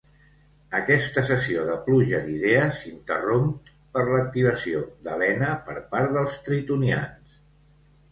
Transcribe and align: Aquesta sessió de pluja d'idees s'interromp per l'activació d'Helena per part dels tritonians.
Aquesta 0.77 1.23
sessió 1.25 1.65
de 1.65 1.73
pluja 1.89 2.21
d'idees 2.29 2.79
s'interromp 2.85 3.69
per 3.97 4.05
l'activació 4.07 4.81
d'Helena 5.09 5.51
per 5.69 5.77
part 5.93 6.17
dels 6.17 6.39
tritonians. 6.49 7.37